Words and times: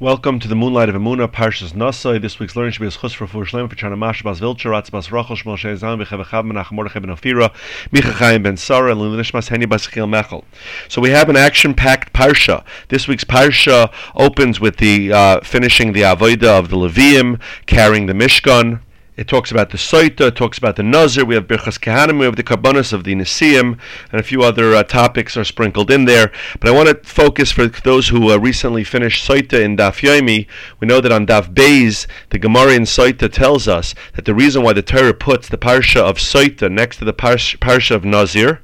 Welcome 0.00 0.40
to 0.40 0.48
the 0.48 0.56
Moonlight 0.56 0.88
of 0.88 0.96
Emuna, 0.96 1.28
Parshas 1.28 1.74
Nasai. 1.74 2.20
This 2.20 2.40
week's 2.40 2.56
learning 2.56 2.72
should 2.72 2.80
be 2.80 2.88
a 2.88 2.90
chus 2.90 3.12
for 3.12 3.26
Fur 3.26 3.44
Shlem, 3.44 3.70
for 3.70 3.76
Chana 3.76 3.96
Mash 3.96 4.22
Bas 4.24 4.40
Vilcher, 4.40 4.70
Ratz 4.70 4.90
Bas 4.90 5.12
Rachel, 5.12 5.36
Shmol 5.36 5.56
Shei 5.56 5.76
Zan, 5.76 5.98
Bechav 5.98 6.24
Chav 6.24 6.50
Menachem 6.50 6.72
Mordechai 6.72 6.98
Ben 6.98 7.14
Ofira, 7.14 7.54
Micha 7.92 8.12
Chaim 8.14 8.42
Ben 8.42 8.56
Sarah, 8.56 8.90
and 8.92 9.00
Lilishmas 9.00 9.48
Heni 9.48 9.68
Bas 9.68 9.86
Chil 9.86 10.08
Mechel. 10.08 10.42
So 10.88 11.00
we 11.00 11.10
have 11.10 11.28
an 11.28 11.36
action-packed 11.36 12.12
Parsha. 12.12 12.64
This 12.88 13.06
week's 13.06 13.22
Parsha 13.22 13.92
opens 14.16 14.58
with 14.58 14.78
the 14.78 15.12
uh, 15.12 15.40
finishing 15.42 15.92
the 15.92 16.02
Avodah 16.02 16.58
of 16.58 16.70
the 16.70 16.76
Levium, 16.76 17.40
carrying 17.66 18.06
the 18.06 18.14
Mishkan, 18.14 18.80
it 19.16 19.28
talks 19.28 19.50
about 19.50 19.70
the 19.70 19.76
Soita, 19.76 20.28
it 20.28 20.36
talks 20.36 20.56
about 20.56 20.76
the 20.76 20.82
Nazir, 20.82 21.24
we 21.24 21.34
have 21.34 21.46
Birchas 21.46 21.78
Kehanim, 21.78 22.18
we 22.18 22.24
have 22.24 22.36
the 22.36 22.42
Karbonis 22.42 22.94
of 22.94 23.04
the 23.04 23.14
Nisim, 23.14 23.78
and 24.10 24.20
a 24.20 24.22
few 24.22 24.42
other 24.42 24.74
uh, 24.74 24.82
topics 24.82 25.36
are 25.36 25.44
sprinkled 25.44 25.90
in 25.90 26.06
there. 26.06 26.32
But 26.58 26.70
I 26.70 26.72
want 26.72 26.88
to 26.88 27.08
focus 27.08 27.52
for 27.52 27.66
those 27.66 28.08
who 28.08 28.32
uh, 28.32 28.38
recently 28.38 28.84
finished 28.84 29.28
Soita 29.28 29.62
in 29.62 29.76
Daf 29.76 30.00
Yomi. 30.00 30.46
We 30.80 30.86
know 30.86 31.02
that 31.02 31.12
on 31.12 31.26
Daf 31.26 31.52
Beis, 31.52 32.06
the 32.30 32.38
Gemara 32.38 32.72
in 32.72 32.84
Soita 32.84 33.30
tells 33.30 33.68
us 33.68 33.94
that 34.14 34.24
the 34.24 34.34
reason 34.34 34.62
why 34.62 34.72
the 34.72 34.82
Torah 34.82 35.12
puts 35.12 35.48
the 35.48 35.58
Parsha 35.58 36.00
of 36.00 36.16
Soita 36.16 36.72
next 36.72 36.96
to 36.96 37.04
the 37.04 37.12
Parsha 37.12 37.94
of 37.94 38.04
Nazir, 38.04 38.62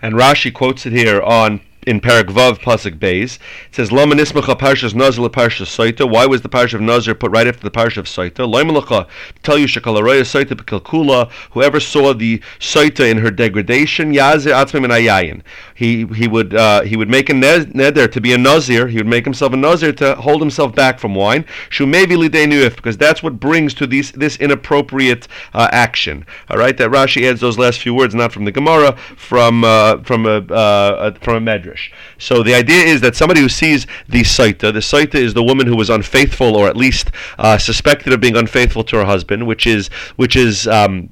and 0.00 0.14
Rashi 0.14 0.54
quotes 0.54 0.86
it 0.86 0.92
here 0.92 1.20
on 1.20 1.60
in 1.88 2.02
Parak 2.02 2.26
Vav 2.26 2.58
Pasuk 2.58 2.98
Beis. 2.98 3.38
It 3.68 3.74
says 3.74 3.90
Lama 3.90 4.14
Nismacha 4.14 4.58
Parshas 4.58 4.94
Nazir 4.94 5.26
Parshas 5.30 5.74
Soita. 5.74 6.08
Why 6.08 6.26
was 6.26 6.42
the 6.42 6.48
Parsha 6.50 6.74
of 6.74 6.82
Nazir 6.82 7.14
put 7.14 7.30
right 7.30 7.46
after 7.46 7.62
the 7.62 7.70
Parsha 7.70 7.96
of 7.96 8.04
Soita? 8.04 8.46
Loimalacha 8.46 9.08
tell 9.42 9.56
you 9.56 9.66
Shekalaroya 9.66 10.20
Soita 10.20 10.52
Bekilkula. 10.54 11.30
Whoever 11.52 11.80
saw 11.80 12.12
the 12.12 12.42
Soita 12.60 13.10
in 13.10 13.16
her 13.18 13.30
degradation, 13.30 14.12
Yazir 14.12 14.52
Atzmim 14.52 14.84
and 14.84 14.92
Ayayin. 14.92 15.40
He 15.78 16.06
he 16.06 16.26
would 16.26 16.56
uh, 16.56 16.82
he 16.82 16.96
would 16.96 17.08
make 17.08 17.30
a 17.30 17.32
neder 17.34 18.10
to 18.10 18.20
be 18.20 18.32
a 18.32 18.38
Nazir. 18.38 18.88
He 18.88 18.96
would 18.96 19.06
make 19.06 19.24
himself 19.24 19.52
a 19.52 19.56
Nazir 19.56 19.92
to 19.92 20.16
hold 20.16 20.40
himself 20.42 20.74
back 20.74 20.98
from 20.98 21.14
wine. 21.14 21.44
Shumevi 21.70 22.16
Lidenuif 22.16 22.74
because 22.74 22.96
that's 22.96 23.22
what 23.22 23.38
brings 23.38 23.74
to 23.74 23.86
these 23.86 24.10
this 24.10 24.36
inappropriate 24.38 25.28
uh, 25.54 25.68
action. 25.70 26.26
All 26.50 26.58
right, 26.58 26.76
that 26.76 26.90
Rashi 26.90 27.30
adds 27.30 27.40
those 27.40 27.58
last 27.58 27.80
few 27.80 27.94
words 27.94 28.12
not 28.12 28.32
from 28.32 28.44
the 28.44 28.50
Gemara, 28.50 28.96
from 28.96 29.62
uh, 29.62 30.02
from 30.02 30.26
a 30.26 30.38
uh, 30.52 31.14
from 31.20 31.36
a 31.36 31.40
Medrash. 31.40 31.92
So 32.18 32.42
the 32.42 32.54
idea 32.54 32.82
is 32.82 33.00
that 33.02 33.14
somebody 33.14 33.40
who 33.40 33.48
sees 33.48 33.86
the 34.08 34.22
Saita, 34.22 34.72
the 34.72 34.80
Saita 34.80 35.14
is 35.14 35.32
the 35.32 35.44
woman 35.44 35.68
who 35.68 35.76
was 35.76 35.90
unfaithful 35.90 36.56
or 36.56 36.66
at 36.66 36.76
least 36.76 37.12
uh, 37.38 37.56
suspected 37.56 38.12
of 38.12 38.20
being 38.20 38.36
unfaithful 38.36 38.82
to 38.82 38.96
her 38.96 39.04
husband, 39.04 39.46
which 39.46 39.64
is 39.64 39.90
which 40.16 40.34
is 40.34 40.66
um, 40.66 41.10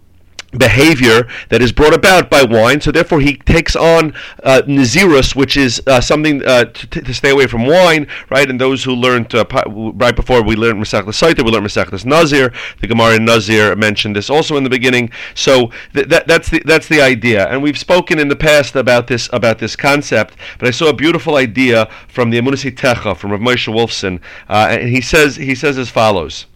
behavior 0.52 1.28
that 1.48 1.60
is 1.60 1.72
brought 1.72 1.94
about 1.94 2.30
by 2.30 2.42
wine. 2.42 2.80
So 2.80 2.90
therefore, 2.90 3.20
he 3.20 3.36
takes 3.36 3.76
on 3.76 4.14
uh, 4.42 4.62
nazirus, 4.66 5.34
which 5.34 5.56
is 5.56 5.82
uh, 5.86 6.00
something 6.00 6.44
uh, 6.44 6.66
to, 6.66 6.86
to, 6.86 7.14
stay 7.14 7.30
away 7.30 7.46
from 7.46 7.66
wine, 7.66 8.06
right? 8.30 8.48
And 8.48 8.60
those 8.60 8.84
who 8.84 8.92
learned 8.92 9.34
uh, 9.34 9.44
right 9.66 10.14
before 10.14 10.42
we 10.42 10.56
learned 10.56 10.82
Masechtas 10.82 11.20
Saita, 11.20 11.44
we 11.44 11.50
learned 11.50 11.66
Masechtas 11.66 12.04
Nazir. 12.04 12.52
The 12.80 12.86
Gemara 12.86 13.16
in 13.16 13.24
Nazir 13.24 13.74
mentioned 13.76 14.16
this 14.16 14.30
also 14.30 14.56
in 14.56 14.64
the 14.64 14.70
beginning. 14.70 15.10
So 15.34 15.70
th- 15.94 16.08
that, 16.08 16.26
that's 16.26 16.50
the 16.50 16.62
that's 16.64 16.88
the 16.88 17.00
idea. 17.00 17.48
And 17.48 17.62
we've 17.62 17.78
spoken 17.78 18.18
in 18.18 18.28
the 18.28 18.36
past 18.36 18.76
about 18.76 19.06
this 19.08 19.28
about 19.32 19.58
this 19.58 19.76
concept. 19.76 20.36
But 20.58 20.68
I 20.68 20.70
saw 20.70 20.88
a 20.88 20.94
beautiful 20.94 21.36
idea 21.36 21.88
from 22.08 22.30
the 22.30 22.40
Emunas 22.40 22.70
Itecha 22.70 23.16
from 23.16 23.32
Rav 23.32 23.40
Moshe 23.40 23.72
Wolfson, 23.72 24.20
uh, 24.48 24.68
and 24.70 24.88
he 24.88 25.00
says 25.00 25.36
he 25.36 25.54
says 25.54 25.78
as 25.78 25.90
follows. 25.90 26.46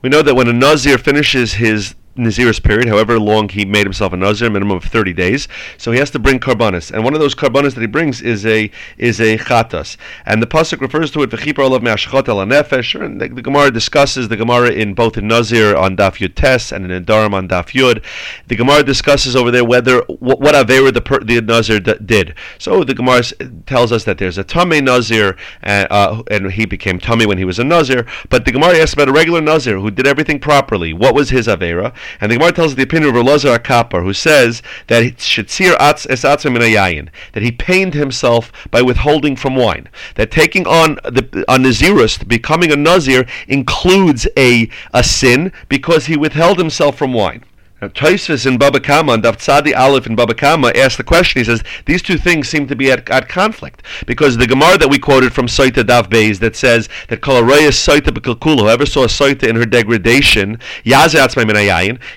We 0.00 0.08
know 0.08 0.22
that 0.22 0.36
when 0.36 0.46
a 0.46 0.52
Nazir 0.52 0.96
finishes 0.96 1.54
his 1.54 1.96
Nazirus 2.18 2.62
period, 2.62 2.88
however 2.88 3.18
long 3.18 3.48
he 3.48 3.64
made 3.64 3.86
himself 3.86 4.12
a 4.12 4.16
Nazir, 4.16 4.50
minimum 4.50 4.76
of 4.76 4.84
30 4.84 5.12
days. 5.12 5.48
So 5.76 5.92
he 5.92 5.98
has 5.98 6.10
to 6.10 6.18
bring 6.18 6.40
karbanis, 6.40 6.90
and 6.90 7.04
one 7.04 7.14
of 7.14 7.20
those 7.20 7.34
karbanis 7.34 7.74
that 7.74 7.80
he 7.80 7.86
brings 7.86 8.20
is 8.20 8.44
a 8.44 8.70
is 8.96 9.20
a 9.20 9.38
chatas, 9.38 9.96
and 10.26 10.42
the 10.42 10.46
pasuk 10.46 10.80
refers 10.80 11.10
to 11.12 11.22
it 11.22 11.30
v'chipar 11.30 11.60
olav 11.60 11.82
me'ashchot 11.82 12.28
el 12.28 12.36
nefesh. 12.38 13.00
And 13.00 13.20
the, 13.20 13.28
the, 13.28 13.42
Gemara 13.42 13.70
discusses 13.70 14.28
the 14.28 14.36
Gemara 14.36 14.70
in 14.70 14.94
both 14.94 15.16
in 15.16 15.28
Nazir 15.28 15.76
on 15.76 15.96
Daf 15.96 16.18
Yud 16.18 16.34
Tes 16.34 16.72
and 16.72 16.90
in 16.90 17.04
Darim 17.04 17.32
on 17.32 17.48
Daf 17.48 17.72
Yud. 17.72 18.04
The 18.48 18.56
Gemara 18.56 18.82
discusses 18.82 19.36
over 19.36 19.50
there 19.50 19.64
whether 19.64 20.00
what, 20.08 20.40
what 20.40 20.54
avera 20.54 20.92
the 20.92 21.24
the 21.24 21.40
Nazir 21.40 21.80
d- 21.80 21.94
did. 22.04 22.34
So 22.58 22.84
the 22.84 22.94
Gemara 22.94 23.22
tells 23.66 23.92
us 23.92 24.04
that 24.04 24.18
there's 24.18 24.38
a 24.38 24.44
Tame 24.44 24.84
Nazir, 24.84 25.36
and, 25.62 25.86
uh, 25.90 26.22
and 26.30 26.52
he 26.52 26.66
became 26.66 26.98
Tame 26.98 27.28
when 27.28 27.38
he 27.38 27.44
was 27.44 27.58
a 27.58 27.64
Nazir. 27.64 28.06
But 28.28 28.44
the 28.44 28.52
Gemara 28.52 28.78
asks 28.78 28.94
about 28.94 29.08
a 29.08 29.12
regular 29.12 29.40
Nazir 29.40 29.78
who 29.78 29.90
did 29.90 30.06
everything 30.06 30.40
properly. 30.40 30.92
What 30.92 31.14
was 31.14 31.30
his 31.30 31.46
avera? 31.46 31.94
And 32.20 32.30
the 32.30 32.36
Gemara 32.36 32.52
tells 32.52 32.74
the 32.74 32.82
opinion 32.82 33.14
of 33.14 33.22
Elazar 33.22 33.58
Kapar, 33.58 34.02
who 34.02 34.12
says 34.12 34.62
that 34.86 35.02
shetzir 35.16 35.76
atz 35.76 36.06
es 36.08 36.22
yayin, 36.22 37.08
that 37.32 37.42
he 37.42 37.52
pained 37.52 37.94
himself 37.94 38.52
by 38.70 38.82
withholding 38.82 39.36
from 39.36 39.56
wine. 39.56 39.88
That 40.14 40.30
taking 40.30 40.66
on 40.66 40.96
the 41.04 41.44
a 41.48 41.58
nazirus, 41.58 42.26
becoming 42.26 42.72
a 42.72 42.76
nazir, 42.76 43.26
includes 43.46 44.26
a 44.36 44.68
a 44.92 45.02
sin 45.04 45.52
because 45.68 46.06
he 46.06 46.16
withheld 46.16 46.58
himself 46.58 46.96
from 46.96 47.12
wine. 47.12 47.44
Now, 47.80 47.88
in 47.88 48.58
Baba 48.58 48.80
Kama 48.80 49.12
and 49.12 49.22
Daf 49.22 49.36
Tzadi 49.36 49.76
Aleph 49.76 50.08
in 50.08 50.16
Baba 50.16 50.34
Kama 50.34 50.72
asked 50.74 50.96
the 50.96 51.04
question. 51.04 51.38
He 51.38 51.44
says 51.44 51.62
these 51.86 52.02
two 52.02 52.18
things 52.18 52.48
seem 52.48 52.66
to 52.66 52.74
be 52.74 52.90
at, 52.90 53.08
at 53.08 53.28
conflict 53.28 53.84
because 54.04 54.36
the 54.36 54.48
Gemara 54.48 54.78
that 54.78 54.90
we 54.90 54.98
quoted 54.98 55.32
from 55.32 55.46
Saita 55.46 55.84
Daf 55.84 56.08
Beis 56.10 56.40
that 56.40 56.56
says 56.56 56.88
that 57.06 57.20
Kolaroya 57.20 57.70
Saita 57.70 58.10
Bekilkula, 58.10 58.62
whoever 58.62 58.84
saw 58.84 59.06
Saita 59.06 59.44
in 59.44 59.54
her 59.54 59.64
degradation, 59.64 60.58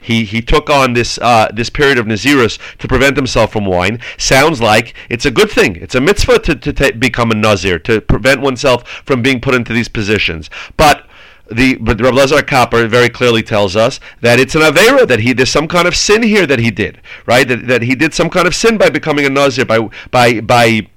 he 0.02 0.26
he 0.26 0.42
took 0.42 0.70
on 0.72 0.94
this 0.94 1.20
uh, 1.20 1.50
this 1.54 1.70
period 1.70 2.00
of 2.00 2.08
Nazirus 2.08 2.58
to 2.80 2.88
prevent 2.88 3.16
himself 3.16 3.54
from 3.54 3.66
wine. 3.66 4.00
Sounds 4.18 4.62
like 4.62 4.96
it's 5.10 5.26
a 5.26 5.32
good 5.32 5.52
thing. 5.52 5.76
It's 5.76 5.94
a 5.94 6.02
mitzvah 6.02 6.40
to, 6.40 6.56
to 6.56 6.74
t- 6.74 6.92
become 6.92 7.30
a 7.30 7.36
Nazir 7.36 7.78
to 7.80 8.02
prevent 8.02 8.42
oneself 8.42 8.88
from 9.06 9.22
being 9.22 9.40
put 9.40 9.54
into 9.54 9.74
these 9.74 9.90
positions, 9.90 10.50
but 10.76 11.06
the 11.52 11.76
but 11.76 12.00
Rabbi 12.00 12.16
Lazar 12.16 12.42
Kapper 12.42 12.88
very 12.88 13.10
clearly 13.10 13.44
tells 13.44 13.76
us 13.76 14.00
that 14.22 14.40
it's 14.40 14.56
an 14.56 14.62
avera 14.62 15.08
that 15.08 15.20
he 15.20 15.34
there's 15.34 15.50
some 15.50 15.68
kind 15.68 15.88
of 15.88 15.96
sin 15.96 16.24
here 16.24 16.46
that 16.48 16.60
he 16.60 16.72
did 16.72 17.02
right? 17.26 17.48
That, 17.48 17.68
that 17.68 17.82
he 17.82 17.96
did 17.96 18.14
some 18.14 18.30
kind 18.30 18.48
of 18.48 18.56
sin 18.56 18.78
by 18.78 18.90
becoming 18.90 19.26
a 19.26 19.30
nazir 19.30 19.66
by 19.66 19.90
by 20.10 20.42
by 20.42 20.88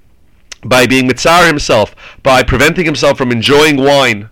by 0.63 0.87
being 0.87 1.07
mitzar 1.07 1.45
himself 1.47 1.95
by 2.23 2.43
preventing 2.43 2.85
himself 2.85 3.17
from 3.17 3.31
enjoying 3.31 3.77
wine 3.77 4.29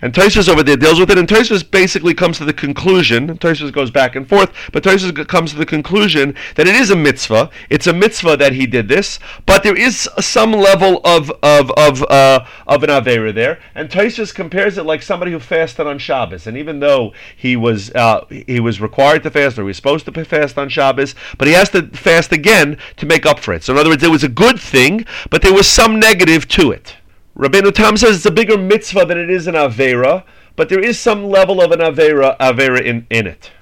and 0.00 0.12
Tosfos 0.12 0.48
over 0.48 0.62
there 0.62 0.76
deals 0.76 1.00
with 1.00 1.10
it, 1.10 1.18
and 1.18 1.26
Tosfos 1.26 1.68
basically 1.68 2.14
comes 2.14 2.38
to 2.38 2.44
the 2.44 2.52
conclusion, 2.52 3.36
Tosfos 3.38 3.72
goes 3.72 3.90
back 3.90 4.14
and 4.14 4.28
forth, 4.28 4.52
but 4.72 4.82
Tosfos 4.82 5.26
comes 5.26 5.50
to 5.50 5.56
the 5.56 5.66
conclusion 5.66 6.34
that 6.54 6.68
it 6.68 6.74
is 6.74 6.90
a 6.90 6.96
mitzvah. 6.96 7.50
It's 7.68 7.86
a 7.86 7.92
mitzvah 7.92 8.36
that 8.36 8.52
he 8.52 8.66
did 8.66 8.88
this, 8.88 9.18
but 9.46 9.62
there 9.62 9.76
is 9.76 10.08
some 10.20 10.52
level 10.52 11.00
of 11.04 11.30
of 11.42 11.70
of 11.72 12.02
uh, 12.04 12.44
of 12.66 12.82
an 12.82 12.90
avera 12.90 13.34
there. 13.34 13.58
And 13.74 13.90
Tosfos 13.90 14.34
compares 14.34 14.78
it 14.78 14.84
like 14.84 15.02
somebody 15.02 15.32
who 15.32 15.40
fasted 15.40 15.86
on 15.86 15.98
Shabbos, 15.98 16.46
and 16.46 16.56
even 16.56 16.80
though 16.80 17.12
he 17.36 17.56
was 17.56 17.90
uh, 17.94 18.24
he 18.28 18.60
was 18.60 18.80
required 18.80 19.24
to 19.24 19.30
fast 19.30 19.58
or 19.58 19.62
he 19.62 19.66
was 19.66 19.76
supposed 19.76 20.04
to 20.06 20.24
fast 20.24 20.58
on 20.58 20.68
Shabbos, 20.68 21.14
but 21.38 21.48
he 21.48 21.54
has 21.54 21.70
to 21.70 21.88
fast 21.88 22.32
again 22.32 22.78
to 22.96 23.06
make 23.06 23.26
up 23.26 23.40
for 23.40 23.52
it. 23.52 23.64
So 23.64 23.72
in 23.72 23.78
other 23.78 23.90
words, 23.90 24.02
it 24.02 24.10
was 24.10 24.24
a 24.24 24.28
good 24.28 24.60
thing, 24.60 25.04
but 25.30 25.42
there 25.42 25.52
was 25.52 25.66
some 25.66 25.98
negative 25.98 26.46
to 26.48 26.70
it. 26.70 26.97
Rabbeinu 27.38 27.72
Tam 27.72 27.96
says 27.96 28.16
it's 28.16 28.26
a 28.26 28.32
bigger 28.32 28.58
mitzvah 28.58 29.04
than 29.04 29.16
it 29.16 29.30
is 29.30 29.46
an 29.46 29.54
Avera, 29.54 30.24
but 30.56 30.68
there 30.68 30.80
is 30.80 30.98
some 30.98 31.24
level 31.24 31.62
of 31.62 31.70
an 31.70 31.78
Avera, 31.78 32.36
Avera 32.38 32.82
in, 32.84 33.06
in 33.10 33.28
it. 33.28 33.52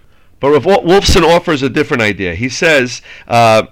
But 0.40 0.50
Rav 0.50 0.64
Wolfson 0.64 1.22
offers 1.22 1.62
a 1.62 1.68
different 1.68 2.02
idea. 2.02 2.34
He 2.34 2.48
says, 2.48 3.02
uh, 3.28 3.64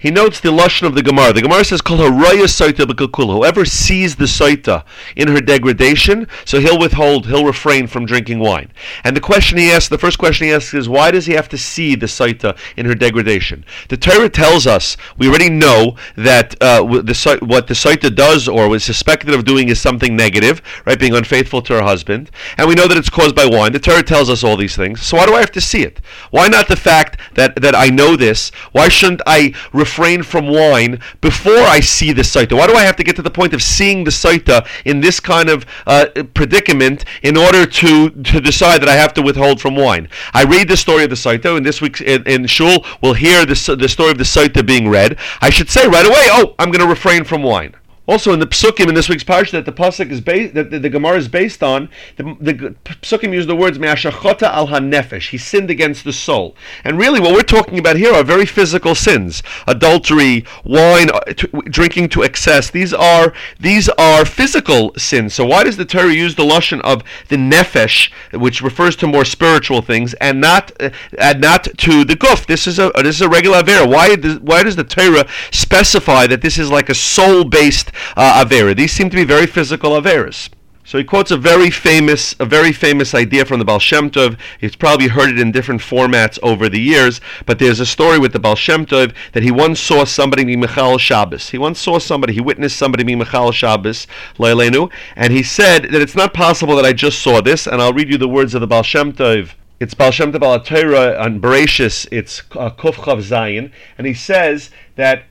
he 0.00 0.10
notes 0.10 0.40
the 0.40 0.50
lashon 0.50 0.86
of 0.86 0.94
the 0.94 1.02
Gemara. 1.02 1.32
The 1.32 1.42
Gemara 1.42 1.64
says, 1.64 1.80
"Kol 1.80 1.98
haraya 1.98 2.44
saita 2.44 2.86
b'kakula." 2.86 3.34
Whoever 3.34 3.64
sees 3.64 4.16
the 4.16 4.24
saita 4.24 4.84
in 5.14 5.28
her 5.28 5.40
degradation, 5.40 6.26
so 6.44 6.58
he'll 6.58 6.78
withhold, 6.78 7.26
he'll 7.26 7.44
refrain 7.44 7.86
from 7.86 8.06
drinking 8.06 8.38
wine. 8.38 8.72
And 9.04 9.16
the 9.16 9.20
question 9.20 9.58
he 9.58 9.70
asks, 9.70 9.88
the 9.88 9.98
first 9.98 10.18
question 10.18 10.46
he 10.46 10.52
asks 10.52 10.72
is, 10.72 10.88
why 10.88 11.10
does 11.10 11.26
he 11.26 11.34
have 11.34 11.48
to 11.50 11.58
see 11.58 11.94
the 11.94 12.06
saita 12.06 12.56
in 12.76 12.86
her 12.86 12.94
degradation? 12.94 13.64
The 13.88 13.96
Torah 13.96 14.30
tells 14.30 14.66
us 14.66 14.96
we 15.18 15.28
already 15.28 15.50
know 15.50 15.96
that 16.16 16.54
uh, 16.62 16.82
the 16.82 17.38
what 17.42 17.66
the 17.66 17.74
saita 17.74 18.14
does 18.14 18.48
or 18.48 18.68
was 18.68 18.84
suspected 18.84 19.34
of 19.34 19.44
doing 19.44 19.68
is 19.68 19.80
something 19.80 20.16
negative, 20.16 20.62
right? 20.86 20.98
Being 20.98 21.14
unfaithful 21.14 21.62
to 21.62 21.74
her 21.74 21.82
husband, 21.82 22.30
and 22.56 22.68
we 22.68 22.74
know 22.74 22.86
that 22.86 22.96
it's 22.96 23.10
caused 23.10 23.34
by 23.34 23.46
wine. 23.46 23.72
The 23.72 23.78
Torah 23.78 24.02
tells 24.02 24.30
us 24.30 24.44
all 24.44 24.56
these 24.56 24.76
things. 24.76 25.02
So 25.02 25.16
why 25.16 25.26
do 25.26 25.34
I 25.34 25.40
have 25.40 25.52
to 25.52 25.60
see 25.60 25.82
it? 25.82 26.00
Why 26.30 26.48
not 26.48 26.68
the 26.68 26.76
fact 26.76 27.20
that 27.34 27.60
that 27.60 27.74
I 27.74 27.88
know 27.88 28.16
this? 28.16 28.50
Why 28.72 28.88
shouldn't 28.88 29.22
I? 29.26 29.52
refrain 29.72 29.89
from 30.22 30.48
wine 30.48 31.00
before 31.20 31.58
I 31.58 31.80
see 31.80 32.12
the 32.12 32.22
Saita? 32.22 32.56
Why 32.56 32.66
do 32.66 32.74
I 32.74 32.82
have 32.82 32.96
to 32.96 33.04
get 33.04 33.16
to 33.16 33.22
the 33.22 33.30
point 33.30 33.52
of 33.54 33.62
seeing 33.62 34.04
the 34.04 34.10
Saita 34.10 34.66
in 34.84 35.00
this 35.00 35.20
kind 35.20 35.48
of 35.48 35.66
uh, 35.86 36.06
predicament 36.34 37.04
in 37.22 37.36
order 37.36 37.66
to, 37.66 38.10
to 38.10 38.40
decide 38.40 38.80
that 38.82 38.88
I 38.88 38.94
have 38.94 39.14
to 39.14 39.22
withhold 39.22 39.60
from 39.60 39.76
wine? 39.76 40.08
I 40.32 40.44
read 40.44 40.68
the 40.68 40.76
story 40.76 41.04
of 41.04 41.10
the 41.10 41.16
Saita, 41.16 41.56
and 41.56 41.64
this 41.64 41.80
week 41.80 42.00
in, 42.00 42.26
in 42.26 42.46
Shul, 42.46 42.84
we'll 43.02 43.14
hear 43.14 43.44
the, 43.44 43.76
the 43.78 43.88
story 43.88 44.10
of 44.10 44.18
the 44.18 44.24
Saita 44.24 44.66
being 44.66 44.88
read. 44.88 45.18
I 45.40 45.50
should 45.50 45.70
say 45.70 45.86
right 45.86 46.06
away, 46.06 46.26
oh, 46.30 46.54
I'm 46.58 46.70
going 46.70 46.84
to 46.84 46.88
refrain 46.88 47.24
from 47.24 47.42
wine. 47.42 47.74
Also, 48.10 48.32
in 48.32 48.40
the 48.40 48.46
psukim 48.46 48.88
in 48.88 48.94
this 48.94 49.08
week's 49.08 49.22
parsha 49.22 49.52
that 49.52 49.66
the 49.66 49.72
pasuk 49.72 50.10
is 50.10 50.20
based, 50.20 50.52
that 50.54 50.72
the, 50.72 50.80
the 50.80 50.90
Gemara 50.90 51.16
is 51.16 51.28
based 51.28 51.62
on, 51.62 51.88
the, 52.16 52.24
the 52.40 52.54
psukim 53.02 53.32
use 53.32 53.46
the 53.46 53.54
words 53.54 53.78
me'ashachota 53.78 54.48
al 54.52 54.66
hanefesh. 54.66 55.28
He 55.30 55.38
sinned 55.38 55.70
against 55.70 56.02
the 56.02 56.12
soul, 56.12 56.56
and 56.82 56.98
really, 56.98 57.20
what 57.20 57.34
we're 57.34 57.42
talking 57.42 57.78
about 57.78 57.94
here 57.94 58.12
are 58.12 58.24
very 58.24 58.46
physical 58.46 58.96
sins: 58.96 59.44
adultery, 59.68 60.44
wine, 60.64 61.10
uh, 61.10 61.20
to, 61.20 61.46
drinking 61.78 62.08
to 62.08 62.22
excess. 62.24 62.68
These 62.68 62.92
are 62.92 63.32
these 63.60 63.88
are 63.90 64.24
physical 64.24 64.92
sins. 64.96 65.32
So 65.34 65.46
why 65.46 65.62
does 65.62 65.76
the 65.76 65.84
Torah 65.84 66.12
use 66.12 66.34
the 66.34 66.42
lashon 66.42 66.80
of 66.80 67.04
the 67.28 67.36
nefesh, 67.36 68.10
which 68.32 68.60
refers 68.60 68.96
to 68.96 69.06
more 69.06 69.24
spiritual 69.24 69.82
things, 69.82 70.14
and 70.14 70.40
not 70.40 70.72
uh, 70.80 70.90
and 71.16 71.40
not 71.40 71.68
to 71.78 72.04
the 72.04 72.16
guf? 72.16 72.46
This 72.46 72.66
is 72.66 72.80
a 72.80 72.90
this 72.96 73.14
is 73.14 73.22
a 73.22 73.28
regular 73.28 73.62
avera. 73.62 73.88
Why 73.88 74.16
does 74.16 74.40
why 74.40 74.64
does 74.64 74.74
the 74.74 74.82
Torah 74.82 75.28
specify 75.52 76.26
that 76.26 76.42
this 76.42 76.58
is 76.58 76.72
like 76.72 76.88
a 76.88 76.94
soul-based 76.96 77.92
uh, 78.16 78.44
Avera. 78.44 78.76
These 78.76 78.92
seem 78.92 79.10
to 79.10 79.16
be 79.16 79.24
very 79.24 79.46
physical 79.46 79.92
Averas. 79.92 80.50
So 80.90 80.98
he 80.98 81.04
quotes 81.04 81.30
a 81.30 81.36
very 81.36 81.70
famous, 81.70 82.34
a 82.40 82.44
very 82.44 82.72
famous 82.72 83.14
idea 83.14 83.44
from 83.44 83.60
the 83.60 83.64
Baal 83.64 83.78
Shem 83.78 84.10
Tov. 84.10 84.36
He's 84.58 84.74
probably 84.74 85.06
heard 85.06 85.30
it 85.30 85.38
in 85.38 85.52
different 85.52 85.80
formats 85.80 86.36
over 86.42 86.68
the 86.68 86.80
years, 86.80 87.20
but 87.46 87.60
there's 87.60 87.78
a 87.78 87.86
story 87.86 88.18
with 88.18 88.32
the 88.32 88.40
Baal 88.40 88.56
Shem 88.56 88.86
Tov 88.86 89.14
that 89.32 89.44
he 89.44 89.52
once 89.52 89.78
saw 89.78 90.04
somebody 90.04 90.42
be 90.42 90.56
Michal 90.56 90.98
Shabbos. 90.98 91.50
He 91.50 91.58
once 91.58 91.78
saw 91.78 92.00
somebody, 92.00 92.32
he 92.32 92.40
witnessed 92.40 92.76
somebody 92.76 93.04
be 93.04 93.14
Michal 93.14 93.52
Shabbos, 93.52 94.08
Leilenu, 94.36 94.90
and 95.14 95.32
he 95.32 95.44
said 95.44 95.84
that 95.92 96.02
it's 96.02 96.16
not 96.16 96.34
possible 96.34 96.74
that 96.74 96.84
I 96.84 96.92
just 96.92 97.20
saw 97.20 97.40
this, 97.40 97.68
and 97.68 97.80
I'll 97.80 97.92
read 97.92 98.10
you 98.10 98.18
the 98.18 98.26
words 98.26 98.54
of 98.54 98.60
the 98.60 98.66
Baal 98.66 98.82
Shem 98.82 99.12
Tov. 99.12 99.50
It's 99.78 99.94
Baal 99.94 100.10
Shem 100.10 100.32
Tov 100.32 101.20
on 101.20 101.40
Bereshis, 101.40 102.08
it's 102.10 102.42
uh, 102.56 102.70
Kuf 102.70 102.94
Chav 102.94 103.18
Zayin, 103.18 103.70
and 103.96 104.08
he 104.08 104.14
says 104.14 104.70
that 104.96 105.22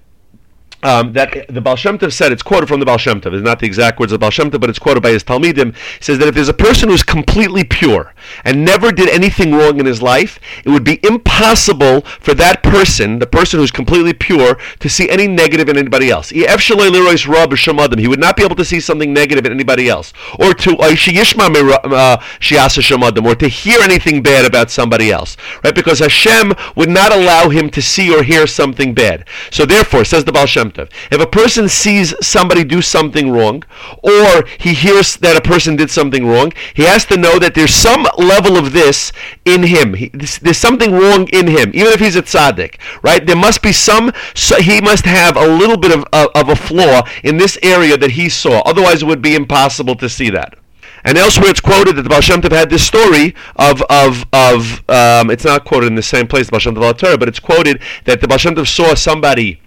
um, 0.83 1.13
that 1.13 1.45
the 1.49 1.61
Baal 1.61 1.75
Shem 1.75 1.97
Tov 1.97 2.13
said, 2.13 2.31
it's 2.31 2.43
quoted 2.43 2.67
from 2.67 2.79
the 2.79 2.85
Baal 2.85 2.97
Shem 2.97 3.19
Tov, 3.21 3.33
it's 3.33 3.43
not 3.43 3.59
the 3.59 3.65
exact 3.65 3.99
words 3.99 4.11
of 4.11 4.19
Baal 4.19 4.29
Shem 4.29 4.49
Tov, 4.49 4.61
but 4.61 4.69
it's 4.69 4.79
quoted 4.79 5.01
by 5.01 5.11
his 5.11 5.23
Talmidim, 5.23 5.75
says 5.99 6.19
that 6.19 6.27
if 6.27 6.35
there's 6.35 6.49
a 6.49 6.53
person 6.53 6.89
who's 6.89 7.03
completely 7.03 7.63
pure 7.63 8.13
and 8.43 8.65
never 8.65 8.91
did 8.91 9.09
anything 9.09 9.53
wrong 9.53 9.79
in 9.79 9.85
his 9.85 10.01
life, 10.01 10.39
it 10.65 10.69
would 10.69 10.83
be 10.83 10.99
impossible 11.03 12.01
for 12.19 12.33
that 12.33 12.63
person, 12.63 13.19
the 13.19 13.27
person 13.27 13.59
who's 13.59 13.71
completely 13.71 14.13
pure, 14.13 14.57
to 14.79 14.89
see 14.89 15.09
any 15.09 15.27
negative 15.27 15.69
in 15.69 15.77
anybody 15.77 16.09
else. 16.09 16.29
He 16.29 16.45
would 16.45 18.19
not 18.19 18.35
be 18.35 18.43
able 18.43 18.55
to 18.55 18.65
see 18.65 18.79
something 18.79 19.13
negative 19.13 19.45
in 19.45 19.51
anybody 19.51 19.89
else, 19.89 20.13
or 20.39 20.53
to 20.53 20.77
uh, 20.79 20.95
or 23.29 23.35
to 23.35 23.47
hear 23.47 23.79
anything 23.81 24.21
bad 24.21 24.45
about 24.45 24.71
somebody 24.71 25.11
else, 25.11 25.37
right? 25.63 25.75
Because 25.75 25.99
Hashem 25.99 26.53
would 26.75 26.89
not 26.89 27.11
allow 27.11 27.49
him 27.49 27.69
to 27.71 27.81
see 27.81 28.13
or 28.13 28.23
hear 28.23 28.47
something 28.47 28.93
bad. 28.93 29.25
So 29.51 29.65
therefore, 29.65 30.05
says 30.05 30.25
the 30.25 30.31
Baal 30.31 30.45
Shem 30.45 30.71
Tov, 30.71 30.89
if 31.11 31.21
a 31.21 31.27
person 31.27 31.69
sees 31.69 32.13
somebody 32.25 32.63
do 32.63 32.81
something 32.81 33.31
wrong, 33.31 33.63
or 34.03 34.45
he 34.57 34.73
hears 34.73 35.17
that 35.17 35.37
a 35.37 35.41
person 35.41 35.75
did 35.75 35.89
something 35.89 36.25
wrong, 36.25 36.51
he 36.73 36.83
has 36.83 37.05
to 37.05 37.17
know 37.17 37.39
that 37.39 37.55
there's 37.55 37.73
some 37.73 38.07
level 38.19 38.57
of 38.57 38.73
this 38.73 39.11
in 39.45 39.63
him. 39.63 39.93
He, 39.93 40.09
there's 40.09 40.57
something 40.57 40.91
wrong 40.91 41.27
in 41.29 41.47
him, 41.47 41.71
even 41.73 41.93
if 41.93 41.99
he's 41.99 42.15
a 42.15 42.21
tzaddik, 42.21 42.79
right? 43.01 43.25
There 43.25 43.35
must 43.35 43.61
be 43.61 43.71
some. 43.71 44.11
So 44.35 44.61
he 44.61 44.81
must 44.81 45.05
have 45.05 45.37
a 45.37 45.47
little 45.47 45.77
bit 45.77 45.91
of, 45.91 46.05
of, 46.13 46.49
a 46.49 46.55
flaw 46.55 47.07
in 47.23 47.37
this 47.37 47.57
area 47.61 47.97
that 47.97 48.11
he 48.11 48.29
saw. 48.29 48.61
Otherwise, 48.61 49.03
it 49.03 49.05
would 49.05 49.21
be 49.21 49.35
impossible 49.35 49.95
to 49.95 50.09
see 50.09 50.29
that. 50.31 50.55
And 51.03 51.17
elsewhere, 51.17 51.49
it's 51.49 51.61
quoted 51.61 51.95
that 51.95 52.01
the 52.01 52.09
Baal 52.09 52.21
Shem 52.21 52.41
Tov 52.41 52.51
had 52.51 52.69
this 52.69 52.85
story 52.85 53.35
of 53.55 53.81
of 53.89 54.25
of. 54.33 54.83
Um, 54.89 55.29
it's 55.29 55.45
not 55.45 55.65
quoted 55.65 55.87
in 55.87 55.95
the 55.95 56.03
same 56.03 56.27
place, 56.27 56.47
the 56.47 56.51
Baal 56.51 56.59
Shem 56.59 56.75
Tov 56.75 57.19
but 57.19 57.27
it's 57.27 57.39
quoted 57.39 57.81
that 58.05 58.21
the 58.21 58.27
Baal 58.27 58.37
Shem 58.37 58.55
Tov 58.55 58.67
saw 58.67 58.95
somebody 58.95 59.61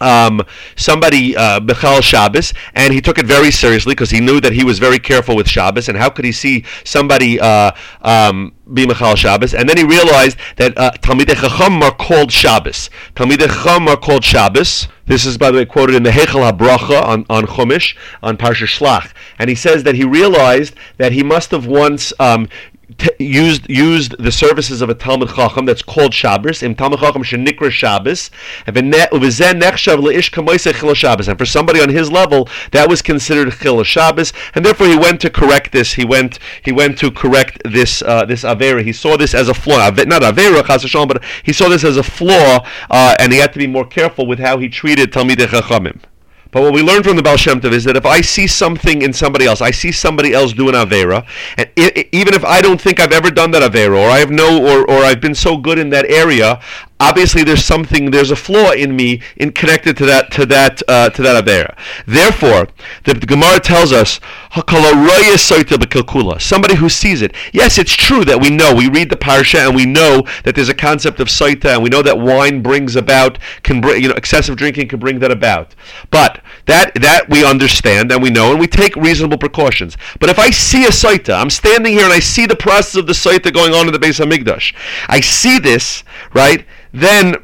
um, 0.00 0.42
somebody 0.76 1.36
uh, 1.36 1.60
Michal 1.60 2.00
Shabbos, 2.00 2.52
and 2.74 2.92
he 2.92 3.00
took 3.00 3.18
it 3.18 3.26
very 3.26 3.50
seriously 3.50 3.94
because 3.94 4.10
he 4.10 4.20
knew 4.20 4.40
that 4.40 4.52
he 4.52 4.64
was 4.64 4.78
very 4.78 4.98
careful 4.98 5.36
with 5.36 5.48
Shabbos. 5.48 5.88
And 5.88 5.98
how 5.98 6.10
could 6.10 6.24
he 6.24 6.32
see 6.32 6.64
somebody 6.84 7.40
uh, 7.40 7.72
um, 8.02 8.54
be 8.72 8.86
Michal 8.86 9.16
Shabbos? 9.16 9.54
And 9.54 9.68
then 9.68 9.76
he 9.76 9.84
realized 9.84 10.38
that 10.56 10.76
uh, 10.76 10.92
Talmidei 11.00 11.36
Chacham 11.36 11.82
are 11.82 11.94
called 11.94 12.32
Shabbos. 12.32 12.90
Talmidei 13.14 13.48
Chacham 13.48 13.88
are 13.88 13.96
called 13.96 14.24
Shabbos. 14.24 14.88
This 15.06 15.24
is, 15.24 15.38
by 15.38 15.52
the 15.52 15.58
way, 15.58 15.64
quoted 15.64 15.94
in 15.94 16.02
the 16.02 16.10
Heichal 16.10 16.50
HaBracha 16.50 17.00
on, 17.00 17.26
on 17.30 17.46
Chumash, 17.46 17.96
on 18.24 18.36
Parsha 18.36 18.66
Shlach. 18.66 19.12
And 19.38 19.48
he 19.48 19.54
says 19.54 19.84
that 19.84 19.94
he 19.94 20.04
realized 20.04 20.74
that 20.96 21.12
he 21.12 21.22
must 21.22 21.52
have 21.52 21.66
once 21.66 22.12
um, 22.18 22.48
T- 22.98 23.10
used 23.18 23.68
used 23.68 24.14
the 24.16 24.30
services 24.30 24.80
of 24.80 24.88
a 24.88 24.94
Talmid 24.94 25.34
Chacham 25.34 25.66
that's 25.66 25.82
called 25.82 26.14
Shabbos. 26.14 26.62
In 26.62 26.76
Talmid 26.76 27.00
Chacham 27.00 27.24
shenikra 27.24 27.68
Shabbos, 27.72 28.30
and 31.28 31.38
for 31.38 31.46
somebody 31.46 31.80
on 31.80 31.88
his 31.88 32.12
level, 32.12 32.48
that 32.70 32.88
was 32.88 33.02
considered 33.02 33.52
Chil 33.54 33.82
Shabbos, 33.82 34.32
and 34.54 34.64
therefore 34.64 34.86
he 34.86 34.96
went 34.96 35.20
to 35.22 35.30
correct 35.30 35.72
this. 35.72 35.94
He 35.94 36.04
went 36.04 36.38
he 36.62 36.70
went 36.70 36.96
to 36.98 37.10
correct 37.10 37.60
this 37.64 38.02
uh, 38.02 38.24
this 38.24 38.44
avera. 38.44 38.84
He 38.84 38.92
saw 38.92 39.16
this 39.16 39.34
as 39.34 39.48
a 39.48 39.54
flaw, 39.54 39.90
not 39.90 40.22
avera 40.22 41.08
but 41.08 41.24
he 41.42 41.52
saw 41.52 41.68
this 41.68 41.82
as 41.82 41.96
a 41.96 42.04
flaw, 42.04 42.64
uh, 42.88 43.16
and 43.18 43.32
he 43.32 43.40
had 43.40 43.52
to 43.54 43.58
be 43.58 43.66
more 43.66 43.84
careful 43.84 44.28
with 44.28 44.38
how 44.38 44.58
he 44.58 44.68
treated 44.68 45.12
Talmidei 45.12 45.48
Chachamim. 45.48 45.98
But 46.50 46.62
what 46.62 46.72
we 46.72 46.82
learn 46.82 47.02
from 47.02 47.16
the 47.16 47.22
Baal 47.22 47.36
Shem 47.36 47.60
Tov 47.60 47.72
is 47.72 47.84
that 47.84 47.96
if 47.96 48.06
I 48.06 48.20
see 48.20 48.46
something 48.46 49.02
in 49.02 49.12
somebody 49.12 49.46
else, 49.46 49.60
I 49.60 49.70
see 49.70 49.92
somebody 49.92 50.32
else 50.32 50.52
doing 50.52 50.74
Avera, 50.74 51.26
and 51.56 51.68
it, 51.76 52.08
even 52.12 52.34
if 52.34 52.44
I 52.44 52.60
don't 52.62 52.80
think 52.80 53.00
I've 53.00 53.12
ever 53.12 53.30
done 53.30 53.50
that 53.50 53.62
Avera, 53.62 53.98
or 53.98 54.08
I 54.08 54.18
have 54.18 54.30
no, 54.30 54.62
or, 54.64 54.88
or 54.88 55.04
I've 55.04 55.20
been 55.20 55.34
so 55.34 55.56
good 55.56 55.78
in 55.78 55.90
that 55.90 56.06
area, 56.10 56.60
obviously 56.98 57.44
there's 57.44 57.64
something 57.64 58.10
there's 58.10 58.30
a 58.30 58.36
flaw 58.36 58.72
in 58.72 58.96
me 58.96 59.20
in 59.36 59.52
connected 59.52 59.96
to 59.98 60.06
that 60.06 60.30
to 60.32 60.46
that 60.46 60.82
uh, 60.88 61.10
to 61.10 61.22
that 61.22 61.44
avera. 61.44 61.76
Therefore, 62.06 62.68
the, 63.04 63.14
the 63.14 63.26
Gemara 63.26 63.60
tells 63.60 63.92
us 63.92 64.20
somebody 66.42 66.74
who 66.76 66.88
sees 66.88 67.22
it. 67.22 67.34
Yes, 67.52 67.78
it's 67.78 67.94
true 67.94 68.24
that 68.24 68.40
we 68.40 68.50
know 68.50 68.74
we 68.74 68.88
read 68.88 69.10
the 69.10 69.16
parsha 69.16 69.66
and 69.66 69.76
we 69.76 69.84
know 69.84 70.26
that 70.44 70.54
there's 70.54 70.68
a 70.68 70.74
concept 70.74 71.20
of 71.20 71.28
saita 71.28 71.74
and 71.74 71.82
we 71.82 71.90
know 71.90 72.02
that 72.02 72.18
wine 72.18 72.62
brings 72.62 72.96
about 72.96 73.38
can 73.62 73.80
bring 73.80 74.02
you 74.02 74.08
know 74.08 74.14
excessive 74.14 74.56
drinking 74.56 74.88
can 74.88 74.98
bring 74.98 75.18
that 75.18 75.30
about. 75.30 75.74
But 76.10 76.40
that 76.66 76.94
that 76.94 77.28
we 77.28 77.44
understand 77.44 78.10
and 78.10 78.22
we 78.22 78.30
know 78.30 78.52
and 78.52 78.60
we 78.60 78.66
take 78.66 78.96
reasonable 78.96 79.38
precautions. 79.38 79.96
But 80.18 80.30
if 80.30 80.38
I 80.38 80.50
see 80.50 80.84
a 80.84 80.90
saita, 80.90 81.38
I'm 81.38 81.50
standing 81.50 81.92
here 81.92 82.04
and 82.04 82.12
I 82.12 82.20
see 82.20 82.46
the 82.46 82.56
process 82.56 82.96
of 82.96 83.06
the 83.06 83.12
saita 83.12 83.52
going 83.52 83.74
on 83.74 83.86
in 83.86 83.92
the 83.92 83.98
base 83.98 84.20
of 84.20 84.28
Migdash. 84.28 84.74
I 85.08 85.20
see 85.20 85.58
this 85.58 86.02
right 86.32 86.64
then 86.96 87.36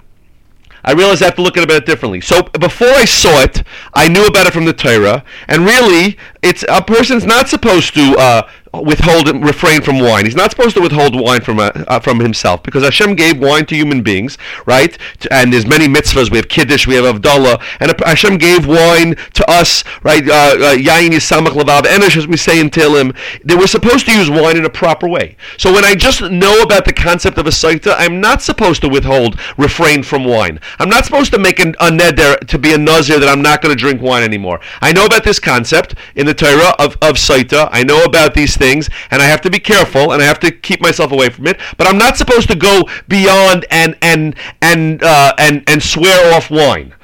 I 0.84 0.92
realized 0.92 1.22
I 1.22 1.26
have 1.26 1.36
to 1.36 1.42
look 1.42 1.56
at 1.56 1.70
it 1.70 1.86
differently. 1.86 2.20
So 2.20 2.42
before 2.42 2.88
I 2.88 3.04
saw 3.04 3.42
it, 3.42 3.62
I 3.94 4.08
knew 4.08 4.26
about 4.26 4.46
it 4.46 4.52
from 4.52 4.64
the 4.64 4.72
Torah, 4.72 5.24
and 5.46 5.64
really, 5.64 6.18
it's 6.42 6.64
a 6.68 6.82
person's 6.82 7.24
not 7.24 7.48
supposed 7.48 7.94
to 7.94 8.16
uh, 8.18 8.50
withhold 8.72 9.28
and 9.28 9.44
refrain 9.44 9.82
from 9.82 9.98
wine. 9.98 10.24
He's 10.24 10.36
not 10.36 10.50
supposed 10.50 10.74
to 10.76 10.82
withhold 10.82 11.18
wine 11.18 11.42
from 11.42 11.58
uh, 11.58 11.70
uh, 11.86 12.00
from 12.00 12.20
himself 12.20 12.62
because 12.62 12.82
Hashem 12.82 13.14
gave 13.14 13.38
wine 13.38 13.66
to 13.66 13.74
human 13.74 14.02
beings, 14.02 14.38
right? 14.66 14.96
And 15.30 15.52
there's 15.52 15.66
many 15.66 15.86
mitzvahs. 15.86 16.30
We 16.30 16.38
have 16.38 16.48
kiddush, 16.48 16.86
we 16.86 16.94
have 16.94 17.04
avdallah, 17.04 17.62
and 17.80 17.92
Hashem 18.00 18.38
gave 18.38 18.66
wine 18.66 19.16
to 19.34 19.50
us, 19.50 19.84
right? 20.02 20.26
Uh, 20.26 20.32
uh, 20.32 20.74
yain 20.74 21.10
yisamach 21.10 21.52
lavav 21.52 21.82
enosh, 21.82 22.16
as 22.16 22.26
we 22.26 22.36
say 22.36 22.60
in 22.60 22.70
Tehillim. 22.70 23.16
They 23.44 23.54
were 23.54 23.66
supposed 23.66 24.06
to 24.06 24.12
use 24.12 24.30
wine 24.30 24.56
in 24.56 24.64
a 24.64 24.70
proper 24.70 25.08
way. 25.08 25.36
So 25.58 25.72
when 25.72 25.84
I 25.84 25.94
just 25.94 26.22
know 26.22 26.62
about 26.62 26.84
the 26.84 26.92
concept 26.92 27.38
of 27.38 27.46
a 27.46 27.50
saita, 27.50 27.94
I'm 27.98 28.20
not 28.20 28.40
supposed 28.40 28.80
to 28.82 28.88
withhold 28.88 29.38
refrain 29.58 30.02
from 30.02 30.24
wine. 30.24 30.60
I'm 30.78 30.88
not 30.88 31.04
supposed 31.04 31.32
to 31.32 31.38
make 31.38 31.58
an, 31.60 31.74
a 31.80 31.90
neder 31.90 32.38
to 32.46 32.58
be 32.58 32.72
a 32.72 32.78
nazir 32.78 33.18
that 33.18 33.28
I'm 33.28 33.42
not 33.42 33.60
going 33.60 33.74
to 33.74 33.78
drink 33.78 34.00
wine 34.00 34.22
anymore. 34.22 34.60
I 34.80 34.92
know 34.92 35.04
about 35.04 35.24
this 35.24 35.38
concept 35.38 35.94
in 36.14 36.26
the 36.26 36.34
Torah 36.34 36.74
of 36.78 36.96
of 37.02 37.16
saita. 37.16 37.68
I 37.70 37.82
know 37.82 38.04
about 38.04 38.34
these 38.34 38.56
things, 38.62 38.88
and 39.10 39.20
I 39.20 39.26
have 39.26 39.40
to 39.42 39.50
be 39.50 39.58
careful, 39.58 40.12
and 40.12 40.22
I 40.22 40.26
have 40.26 40.40
to 40.40 40.50
keep 40.50 40.80
myself 40.80 41.10
away 41.10 41.30
from 41.30 41.46
it. 41.48 41.58
But 41.76 41.88
I'm 41.88 41.98
not 41.98 42.16
supposed 42.16 42.48
to 42.48 42.56
go 42.56 42.88
beyond 43.08 43.66
and 43.70 43.96
and 44.00 44.36
and 44.60 45.02
uh, 45.02 45.32
and 45.38 45.64
and 45.66 45.82
swear 45.82 46.34
off 46.34 46.50
wine, 46.50 46.94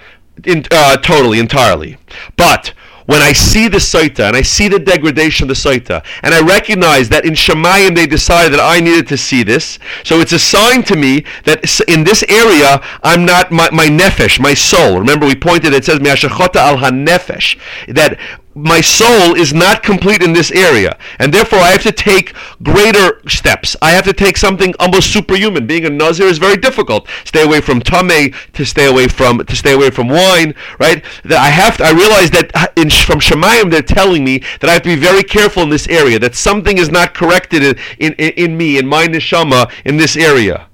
in, 0.45 0.65
uh, 0.71 0.97
totally, 0.99 1.39
entirely. 1.41 1.99
But 2.37 2.75
when 3.09 3.23
I 3.23 3.33
see 3.33 3.69
the 3.69 3.79
Saita 3.79 4.29
and 4.29 4.37
I 4.37 4.43
see 4.43 4.69
the 4.69 4.79
degradation 4.79 5.45
of 5.45 5.49
the 5.49 5.55
Saita, 5.55 6.05
and 6.23 6.35
I 6.35 6.43
recognize 6.43 7.09
that 7.09 7.25
in 7.25 7.33
Shemayim 7.33 7.95
they 7.95 8.07
decided 8.07 8.53
that 8.53 8.61
I 8.61 8.81
needed 8.81 9.09
to 9.09 9.17
see 9.17 9.43
this, 9.43 9.79
so 10.05 10.21
it's 10.21 10.33
a 10.33 10.39
sign 10.39 10.83
to 10.85 10.95
me 10.95 11.25
that 11.45 11.65
in 11.89 12.05
this 12.05 12.23
area 12.29 12.81
I'm 13.03 13.25
not 13.25 13.51
my, 13.51 13.71
my 13.71 13.87
nefesh, 13.87 14.39
my 14.39 14.53
soul. 14.53 14.99
Remember, 14.99 15.27
we 15.27 15.35
pointed 15.35 15.73
it 15.73 15.87
says 15.87 16.01
al 16.01 16.77
hanefesh 16.85 17.59
that 17.95 18.19
my 18.59 18.81
soul 18.81 19.37
is 19.37 19.55
not 19.55 19.83
complete 19.83 20.23
in 20.23 20.33
this 20.33 20.51
area, 20.51 20.99
and 21.19 21.33
therefore 21.33 21.61
I 21.61 21.71
have 21.71 21.83
to 21.83 21.93
take 21.93 22.35
greater 22.63 23.21
steps. 23.29 23.77
I 23.81 23.91
have 23.91 24.05
to 24.05 24.13
take 24.13 24.37
something 24.37 24.75
almost 24.81 25.13
superhuman. 25.13 25.67
Being 25.67 25.85
a 25.85 25.91
nazir 25.91 26.27
is 26.27 26.39
very 26.39 26.57
difficult. 26.57 27.09
Stay 27.25 27.43
away 27.45 27.61
from 27.61 27.81
tame, 27.81 28.35
to 28.53 28.65
stay 28.65 28.87
away 28.87 29.09
from 29.09 29.39
to 29.39 29.57
stay 29.57 29.75
away 29.75 29.91
from 29.91 30.09
wine, 30.09 30.55
right? 30.79 31.05
That 31.25 31.39
I 31.39 31.51
have 31.51 31.77
to. 31.79 31.85
I 31.85 31.91
realize 31.91 32.31
that 32.33 32.51
uh, 32.55 32.67
in, 32.77 32.91
from 32.91 33.21
Shemayim 33.21 33.71
they're 33.71 33.83
telling 33.83 34.25
me 34.25 34.39
that 34.61 34.69
I 34.69 34.73
have 34.73 34.83
to 34.83 34.89
be 34.89 35.01
very 35.01 35.23
careful 35.23 35.63
in 35.63 35.71
this 35.71 35.89
area. 35.89 36.19
That 36.19 36.35
something 36.35 36.79
is 36.79 36.91
not 36.91 37.15
corrected 37.15 37.63
in 37.99 38.13
in, 38.15 38.15
in 38.15 38.57
me 38.57 38.79
in 38.79 38.87
my 38.87 39.07
neshama 39.07 39.71
in 39.85 39.97
this 39.97 40.17
area. 40.17 40.68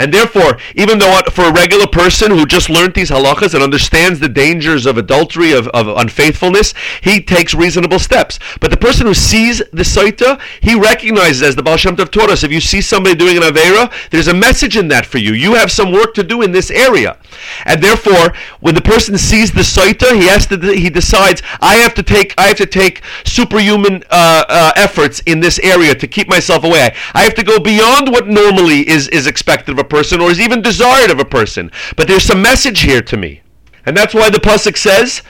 And 0.00 0.14
therefore, 0.14 0.56
even 0.76 0.98
though 0.98 1.20
for 1.30 1.44
a 1.44 1.52
regular 1.52 1.86
person 1.86 2.30
who 2.30 2.46
just 2.46 2.70
learned 2.70 2.94
these 2.94 3.10
halachas 3.10 3.52
and 3.52 3.62
understands 3.62 4.18
the 4.18 4.30
dangers 4.30 4.86
of 4.86 4.96
adultery, 4.96 5.52
of, 5.52 5.68
of 5.68 5.88
unfaithfulness, 5.88 6.72
he 7.02 7.22
takes 7.22 7.52
reasonable 7.52 7.98
steps. 7.98 8.38
But 8.60 8.70
the 8.70 8.78
person 8.78 9.06
who 9.06 9.12
sees 9.12 9.58
the 9.74 9.82
Saita, 9.82 10.40
he 10.62 10.74
recognizes, 10.74 11.42
as 11.42 11.54
the 11.54 11.62
Baal 11.62 11.76
Shem 11.76 11.96
Tov 11.96 12.10
taught 12.10 12.30
us, 12.30 12.42
if 12.42 12.50
you 12.50 12.62
see 12.62 12.80
somebody 12.80 13.14
doing 13.14 13.36
an 13.36 13.42
Avera, 13.42 13.92
there's 14.08 14.28
a 14.28 14.32
message 14.32 14.78
in 14.78 14.88
that 14.88 15.04
for 15.04 15.18
you. 15.18 15.34
You 15.34 15.52
have 15.52 15.70
some 15.70 15.92
work 15.92 16.14
to 16.14 16.22
do 16.22 16.40
in 16.40 16.50
this 16.50 16.70
area. 16.70 17.18
And 17.66 17.82
therefore, 17.82 18.32
when 18.60 18.74
the 18.74 18.80
person 18.80 19.18
sees 19.18 19.52
the 19.52 19.60
Saita, 19.60 20.18
he 20.18 20.28
has 20.28 20.46
to, 20.46 20.56
he 20.56 20.88
decides, 20.88 21.42
I 21.60 21.74
have 21.74 21.92
to 21.96 22.02
take, 22.02 22.32
I 22.38 22.46
have 22.46 22.56
to 22.56 22.64
take 22.64 23.02
superhuman 23.26 24.02
uh, 24.08 24.44
uh, 24.48 24.72
efforts 24.76 25.20
in 25.26 25.40
this 25.40 25.58
area 25.58 25.94
to 25.94 26.06
keep 26.06 26.26
myself 26.26 26.64
away. 26.64 26.96
I 27.12 27.24
have 27.24 27.34
to 27.34 27.42
go 27.42 27.60
beyond 27.60 28.08
what 28.08 28.26
normally 28.26 28.88
is, 28.88 29.06
is 29.08 29.26
expected 29.26 29.72
of 29.72 29.78
a 29.78 29.89
person 29.90 30.20
or 30.20 30.30
is 30.30 30.40
even 30.40 30.62
desired 30.62 31.10
of 31.10 31.18
a 31.18 31.24
person. 31.24 31.70
But 31.96 32.08
there's 32.08 32.24
some 32.24 32.40
message 32.40 32.80
here 32.80 33.02
to 33.02 33.16
me. 33.16 33.42
And 33.84 33.96
that's 33.96 34.14
why 34.14 34.30
the 34.30 34.38
Pasuk 34.38 34.76
says, 34.76 35.22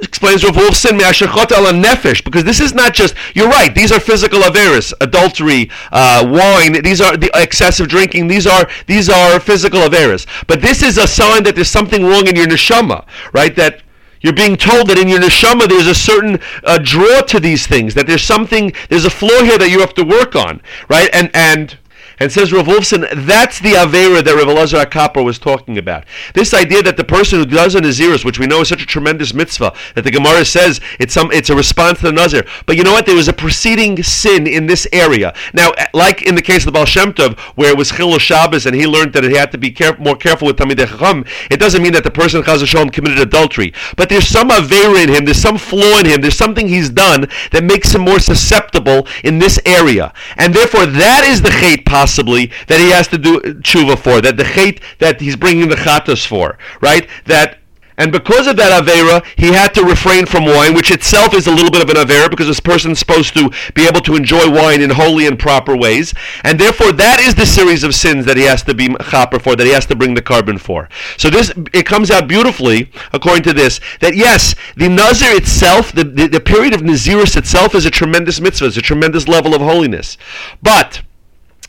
explains 0.00 0.44
Rav 0.44 0.54
Wolfson, 0.54 1.00
ala 1.00 1.72
nefesh, 1.72 2.24
because 2.24 2.44
this 2.44 2.60
is 2.60 2.74
not 2.74 2.94
just, 2.94 3.14
you're 3.34 3.48
right, 3.48 3.74
these 3.74 3.92
are 3.92 4.00
physical 4.00 4.40
averis, 4.40 4.92
adultery, 5.00 5.70
uh, 5.92 6.26
wine, 6.26 6.82
these 6.82 7.00
are 7.00 7.16
the 7.16 7.30
excessive 7.34 7.88
drinking, 7.88 8.26
these 8.28 8.46
are 8.46 8.68
these 8.86 9.08
are 9.08 9.40
physical 9.40 9.80
averis. 9.80 10.26
But 10.46 10.60
this 10.60 10.82
is 10.82 10.98
a 10.98 11.06
sign 11.06 11.44
that 11.44 11.54
there's 11.54 11.68
something 11.68 12.04
wrong 12.04 12.26
in 12.26 12.36
your 12.36 12.46
neshama, 12.46 13.06
right? 13.32 13.54
That 13.56 13.82
you're 14.20 14.32
being 14.32 14.56
told 14.56 14.88
that 14.88 14.98
in 14.98 15.08
your 15.08 15.20
neshama 15.20 15.68
there's 15.68 15.86
a 15.86 15.94
certain 15.94 16.40
uh, 16.64 16.78
draw 16.82 17.20
to 17.22 17.38
these 17.38 17.66
things, 17.66 17.94
that 17.94 18.06
there's 18.06 18.24
something, 18.24 18.72
there's 18.88 19.04
a 19.04 19.10
flaw 19.10 19.42
here 19.42 19.58
that 19.58 19.70
you 19.70 19.80
have 19.80 19.94
to 19.94 20.04
work 20.04 20.34
on, 20.34 20.60
right? 20.88 21.08
And 21.12 21.30
and 21.34 21.78
and 22.18 22.30
says 22.30 22.52
Rav 22.52 22.66
Wolfson, 22.66 23.26
that's 23.26 23.58
the 23.60 23.72
Avera 23.72 24.24
that 24.24 24.34
Rav 24.34 24.46
Elazar 24.46 24.84
HaKapor 24.86 25.24
was 25.24 25.38
talking 25.38 25.78
about. 25.78 26.04
This 26.34 26.54
idea 26.54 26.82
that 26.82 26.96
the 26.96 27.04
person 27.04 27.38
who 27.38 27.46
does 27.46 27.74
a 27.74 27.80
Naziris, 27.80 28.24
which 28.24 28.38
we 28.38 28.46
know 28.46 28.60
is 28.60 28.68
such 28.68 28.82
a 28.82 28.86
tremendous 28.86 29.34
mitzvah, 29.34 29.74
that 29.94 30.02
the 30.02 30.10
Gemara 30.10 30.44
says 30.44 30.80
it's 30.98 31.14
some 31.14 31.30
it's 31.32 31.50
a 31.50 31.56
response 31.56 32.00
to 32.00 32.06
the 32.06 32.12
Nazir. 32.12 32.44
But 32.66 32.76
you 32.76 32.84
know 32.84 32.92
what? 32.92 33.06
There 33.06 33.16
was 33.16 33.28
a 33.28 33.32
preceding 33.32 34.02
sin 34.02 34.46
in 34.46 34.66
this 34.66 34.86
area. 34.92 35.34
Now, 35.52 35.70
eh, 35.70 35.86
like 35.92 36.22
in 36.22 36.34
the 36.34 36.42
case 36.42 36.62
of 36.62 36.66
the 36.66 36.72
Baal 36.72 36.84
Shem 36.84 37.12
Tov, 37.12 37.38
where 37.56 37.70
it 37.70 37.76
was 37.76 37.92
Chilul 37.92 38.20
Shabbos 38.20 38.66
and 38.66 38.74
he 38.74 38.86
learned 38.86 39.12
that 39.14 39.24
he 39.24 39.36
had 39.36 39.52
to 39.52 39.58
be 39.58 39.74
more 39.98 40.16
careful 40.16 40.46
with 40.46 40.56
Talmid 40.56 40.78
Chacham, 40.78 41.24
it 41.50 41.58
doesn't 41.58 41.82
mean 41.82 41.92
that 41.92 42.04
the 42.04 42.10
person 42.10 42.42
Chaz 42.42 42.64
Shalom 42.66 42.90
committed 42.90 43.18
adultery. 43.18 43.72
But 43.96 44.08
there's 44.08 44.26
some 44.26 44.48
Avera 44.48 45.02
in 45.02 45.08
him, 45.08 45.24
there's 45.24 45.40
some 45.40 45.58
flaw 45.58 45.98
in 45.98 46.06
him, 46.06 46.20
there's 46.20 46.36
something 46.36 46.68
he's 46.68 46.90
done 46.90 47.26
that 47.52 47.64
makes 47.64 47.94
him 47.94 48.02
more 48.02 48.18
susceptible 48.18 49.06
in 49.22 49.38
this 49.38 49.60
area. 49.64 50.12
And 50.36 50.54
therefore, 50.54 50.86
that 50.86 51.24
is 51.24 51.42
the 51.42 51.50
Chait 51.50 51.84
possibly 52.04 52.50
that 52.68 52.80
he 52.80 52.90
has 52.90 53.08
to 53.08 53.16
do 53.16 53.40
tshuva 53.40 53.98
for, 53.98 54.20
that 54.20 54.36
the 54.36 54.44
chait 54.44 54.82
that 54.98 55.20
he's 55.22 55.36
bringing 55.36 55.68
the 55.70 55.76
chatos 55.76 56.26
for, 56.26 56.58
right? 56.82 57.08
That 57.24 57.58
and 57.96 58.10
because 58.10 58.46
of 58.48 58.56
that 58.56 58.82
Avera, 58.82 59.24
he 59.36 59.52
had 59.52 59.72
to 59.74 59.84
refrain 59.84 60.26
from 60.26 60.44
wine, 60.44 60.74
which 60.74 60.90
itself 60.90 61.32
is 61.32 61.46
a 61.46 61.52
little 61.52 61.70
bit 61.70 61.82
of 61.82 61.88
an 61.90 61.96
Avera 61.96 62.28
because 62.28 62.48
this 62.48 62.58
person's 62.58 62.98
supposed 62.98 63.34
to 63.34 63.50
be 63.74 63.86
able 63.86 64.00
to 64.00 64.16
enjoy 64.16 64.50
wine 64.50 64.82
in 64.82 64.90
holy 64.90 65.26
and 65.26 65.38
proper 65.38 65.76
ways. 65.76 66.12
And 66.42 66.58
therefore, 66.58 66.90
that 66.92 67.20
is 67.20 67.36
the 67.36 67.46
series 67.46 67.84
of 67.84 67.94
sins 67.94 68.24
that 68.26 68.36
he 68.36 68.42
has 68.44 68.64
to 68.64 68.74
be 68.74 68.88
chaper 69.10 69.38
for, 69.38 69.54
that 69.54 69.64
he 69.64 69.72
has 69.72 69.86
to 69.86 69.94
bring 69.94 70.14
the 70.14 70.22
korban 70.22 70.58
for. 70.58 70.88
So 71.16 71.30
this, 71.30 71.52
it 71.72 71.86
comes 71.86 72.10
out 72.10 72.26
beautifully, 72.26 72.90
according 73.12 73.44
to 73.44 73.52
this, 73.52 73.80
that 74.00 74.16
yes, 74.16 74.56
the 74.76 74.88
Nazir 74.88 75.30
itself, 75.30 75.92
the, 75.92 76.02
the, 76.02 76.26
the 76.26 76.40
period 76.40 76.74
of 76.74 76.80
Naziris 76.80 77.36
itself 77.36 77.76
is 77.76 77.86
a 77.86 77.90
tremendous 77.90 78.40
mitzvah, 78.40 78.66
it's 78.66 78.76
a 78.76 78.82
tremendous 78.82 79.28
level 79.28 79.54
of 79.54 79.60
holiness. 79.60 80.18
But, 80.62 81.02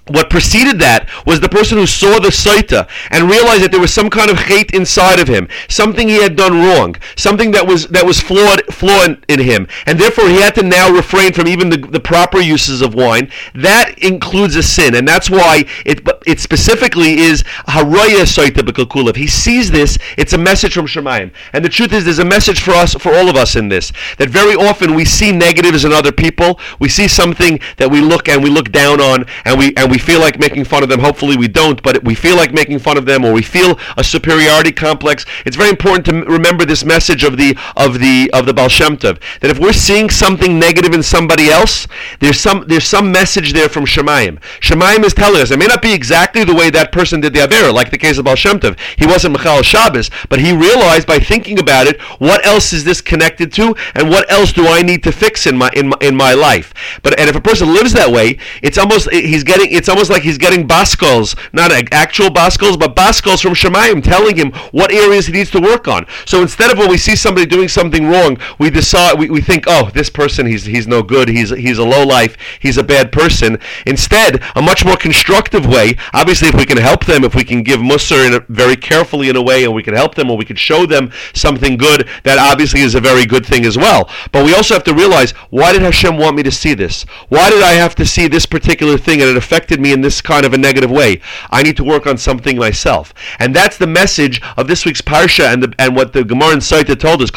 what 0.07 0.29
preceded 0.29 0.79
that 0.79 1.09
was 1.25 1.39
the 1.39 1.49
person 1.49 1.77
who 1.77 1.87
saw 1.87 2.19
the 2.19 2.29
Saita 2.29 2.87
and 3.09 3.29
realized 3.29 3.63
that 3.63 3.71
there 3.71 3.81
was 3.81 3.93
some 3.93 4.09
kind 4.09 4.29
of 4.29 4.37
hate 4.37 4.71
inside 4.71 5.19
of 5.19 5.27
him, 5.27 5.47
something 5.67 6.07
he 6.07 6.21
had 6.21 6.35
done 6.35 6.53
wrong, 6.61 6.95
something 7.15 7.51
that 7.51 7.65
was 7.65 7.87
that 7.87 8.05
was 8.05 8.19
flawed 8.19 8.61
flawed 8.73 9.25
in 9.27 9.39
him, 9.39 9.67
and 9.85 9.99
therefore 9.99 10.27
he 10.27 10.41
had 10.41 10.53
to 10.55 10.63
now 10.63 10.91
refrain 10.91 11.33
from 11.33 11.47
even 11.47 11.69
the, 11.69 11.77
the 11.77 11.99
proper 11.99 12.39
uses 12.39 12.81
of 12.81 12.93
wine. 12.93 13.31
That 13.55 13.97
includes 13.99 14.55
a 14.55 14.63
sin, 14.63 14.95
and 14.95 15.07
that's 15.07 15.29
why 15.29 15.65
it 15.85 16.07
it 16.27 16.39
specifically 16.39 17.17
is 17.19 17.43
haraya 17.67 18.25
Saita 18.25 18.61
b'kalkula. 18.61 19.09
If 19.09 19.15
he 19.15 19.27
sees 19.27 19.71
this, 19.71 19.97
it's 20.17 20.33
a 20.33 20.37
message 20.37 20.73
from 20.73 20.85
Shemayim. 20.85 21.31
And 21.53 21.65
the 21.65 21.69
truth 21.69 21.93
is, 21.93 22.05
there's 22.05 22.19
a 22.19 22.25
message 22.25 22.61
for 22.61 22.71
us, 22.71 22.93
for 22.93 23.13
all 23.13 23.29
of 23.29 23.35
us 23.35 23.55
in 23.55 23.69
this, 23.69 23.91
that 24.17 24.29
very 24.29 24.55
often 24.55 24.93
we 24.93 25.05
see 25.05 25.31
negatives 25.31 25.83
in 25.83 25.91
other 25.91 26.11
people. 26.11 26.59
We 26.79 26.89
see 26.89 27.07
something 27.07 27.59
that 27.77 27.89
we 27.89 28.01
look 28.01 28.29
and 28.29 28.43
we 28.43 28.49
look 28.49 28.71
down 28.71 29.01
on, 29.01 29.25
and 29.45 29.57
we 29.57 29.73
and 29.75 29.89
we 29.89 29.94
we 29.95 29.99
feel 29.99 30.19
like 30.19 30.37
making 30.37 30.65
fun 30.65 30.83
of 30.83 30.89
them. 30.89 30.99
Hopefully, 30.99 31.37
we 31.37 31.47
don't, 31.47 31.81
but 31.81 32.03
we 32.03 32.15
feel 32.15 32.35
like 32.35 32.51
making 32.51 32.79
fun 32.79 32.97
of 32.97 33.05
them, 33.05 33.23
or 33.23 33.31
we 33.31 33.41
feel 33.41 33.79
a 33.95 34.03
superiority 34.03 34.73
complex. 34.73 35.25
It's 35.45 35.55
very 35.55 35.69
important 35.69 36.03
to 36.07 36.25
remember 36.25 36.65
this 36.65 36.83
message 36.83 37.23
of 37.23 37.37
the 37.37 37.57
of 37.77 37.99
the 37.99 38.29
of 38.33 38.45
the 38.45 38.53
Baal 38.53 38.67
Shem 38.67 38.97
Tov, 38.97 39.21
that 39.39 39.49
if 39.49 39.57
we're 39.57 39.71
seeing 39.71 40.09
something 40.09 40.59
negative 40.59 40.93
in 40.93 41.01
somebody 41.01 41.47
else, 41.47 41.87
there's 42.19 42.37
some 42.37 42.65
there's 42.67 42.83
some 42.83 43.09
message 43.09 43.53
there 43.53 43.69
from 43.69 43.85
Shemayim. 43.85 44.41
Shemayim 44.59 45.05
is 45.05 45.13
telling 45.13 45.41
us 45.41 45.49
it 45.49 45.59
may 45.59 45.67
not 45.67 45.81
be 45.81 45.93
exactly 45.93 46.43
the 46.43 46.53
way 46.53 46.69
that 46.71 46.91
person 46.91 47.21
did 47.21 47.33
the 47.33 47.39
Avera, 47.39 47.73
like 47.73 47.89
the 47.89 47.97
case 47.97 48.17
of 48.17 48.25
Baal 48.25 48.35
Shem 48.35 48.59
Tov. 48.59 48.77
He 48.97 49.05
wasn't 49.05 49.31
Michal 49.31 49.61
Shabbos, 49.61 50.11
but 50.27 50.41
he 50.41 50.51
realized 50.51 51.07
by 51.07 51.19
thinking 51.19 51.57
about 51.57 51.87
it, 51.87 52.01
what 52.19 52.45
else 52.45 52.73
is 52.73 52.83
this 52.83 52.99
connected 52.99 53.53
to, 53.53 53.73
and 53.93 54.09
what 54.09 54.29
else 54.29 54.51
do 54.51 54.67
I 54.67 54.81
need 54.81 55.03
to 55.03 55.13
fix 55.13 55.47
in 55.47 55.55
my 55.55 55.69
in 55.73 55.87
my, 55.87 55.97
in 56.01 56.17
my 56.17 56.33
life? 56.33 56.73
But 57.01 57.17
and 57.17 57.29
if 57.29 57.35
a 57.37 57.41
person 57.41 57.73
lives 57.73 57.93
that 57.93 58.11
way, 58.11 58.39
it's 58.61 58.77
almost 58.77 59.09
he's 59.09 59.45
getting 59.45 59.71
it's 59.71 59.84
it's 59.85 59.89
almost 59.91 60.09
like 60.09 60.23
he's 60.23 60.39
getting 60.39 60.67
baskos, 60.67 61.37
not 61.53 61.71
actual 61.93 62.29
baskos, 62.29 62.79
but 62.79 62.95
baskos 62.95 63.39
from 63.39 63.53
Shemayim 63.53 64.01
telling 64.03 64.35
him 64.35 64.51
what 64.71 64.91
areas 64.91 65.27
he 65.27 65.33
needs 65.33 65.51
to 65.51 65.59
work 65.59 65.87
on. 65.87 66.07
So 66.25 66.41
instead 66.41 66.71
of 66.71 66.79
when 66.79 66.89
we 66.89 66.97
see 66.97 67.15
somebody 67.15 67.45
doing 67.45 67.67
something 67.67 68.07
wrong, 68.07 68.39
we 68.57 68.71
decide 68.71 69.19
we, 69.19 69.29
we 69.29 69.41
think, 69.41 69.65
oh, 69.67 69.91
this 69.93 70.09
person 70.09 70.47
he's 70.47 70.65
he's 70.65 70.87
no 70.87 71.03
good, 71.03 71.29
he's 71.29 71.51
he's 71.51 71.77
a 71.77 71.83
low 71.83 72.03
life, 72.03 72.35
he's 72.59 72.77
a 72.77 72.83
bad 72.83 73.11
person. 73.11 73.59
Instead, 73.85 74.41
a 74.55 74.61
much 74.61 74.83
more 74.83 74.97
constructive 74.97 75.67
way. 75.67 75.95
Obviously, 76.13 76.47
if 76.47 76.55
we 76.55 76.65
can 76.65 76.79
help 76.79 77.05
them, 77.05 77.23
if 77.23 77.35
we 77.35 77.43
can 77.43 77.61
give 77.61 77.79
musar 77.79 78.25
in 78.25 78.33
a, 78.33 78.39
very 78.49 78.75
carefully 78.75 79.29
in 79.29 79.35
a 79.35 79.43
way, 79.43 79.65
and 79.65 79.75
we 79.75 79.83
can 79.83 79.93
help 79.93 80.15
them, 80.15 80.31
or 80.31 80.37
we 80.37 80.45
can 80.45 80.55
show 80.55 80.87
them 80.87 81.11
something 81.35 81.77
good, 81.77 82.09
that 82.23 82.39
obviously 82.39 82.79
is 82.81 82.95
a 82.95 82.99
very 82.99 83.27
good 83.27 83.45
thing 83.45 83.65
as 83.65 83.77
well. 83.77 84.09
But 84.31 84.45
we 84.45 84.55
also 84.55 84.73
have 84.73 84.83
to 84.85 84.95
realize, 84.95 85.33
why 85.51 85.73
did 85.73 85.83
Hashem 85.83 86.17
want 86.17 86.35
me 86.35 86.41
to 86.41 86.51
see 86.51 86.73
this? 86.73 87.03
Why 87.29 87.51
did 87.51 87.61
I 87.61 87.73
have 87.73 87.93
to 87.95 88.05
see 88.05 88.27
this 88.27 88.47
particular 88.47 88.97
thing, 88.97 89.21
and 89.21 89.29
it 89.29 89.37
affected 89.37 89.74
affected 89.75 89.81
me 89.81 89.93
in 89.93 90.01
this 90.01 90.21
kind 90.21 90.45
of 90.45 90.53
a 90.53 90.57
negative 90.57 90.91
way. 90.91 91.21
I 91.51 91.63
need 91.63 91.77
to 91.77 91.83
work 91.83 92.07
on 92.07 92.17
something 92.17 92.57
myself. 92.57 93.13
And 93.39 93.55
that's 93.55 93.77
the 93.77 93.87
message 93.87 94.41
of 94.57 94.67
this 94.67 94.85
week's 94.85 95.01
Parsha 95.01 95.51
and, 95.51 95.63
the, 95.63 95.73
and 95.79 95.95
what 95.95 96.13
the 96.13 96.23
Gemara 96.23 96.53
in 96.53 96.59
Saita 96.59 96.97
told 96.97 97.21
us. 97.21 97.29